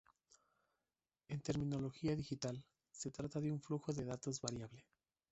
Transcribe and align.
En 1.27 1.41
terminología 1.43 2.15
digital, 2.15 2.65
se 2.91 3.11
trata 3.11 3.39
de 3.39 3.51
un 3.51 3.61
flujo 3.61 3.93
de 3.93 4.03
datos 4.05 4.41
variable. 4.41 4.83